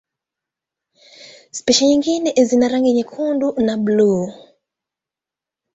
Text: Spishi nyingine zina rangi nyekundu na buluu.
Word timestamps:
Spishi 1.51 1.85
nyingine 1.87 2.33
zina 2.45 2.67
rangi 2.67 2.93
nyekundu 2.93 3.47
na 3.65 3.73
buluu. 3.83 4.27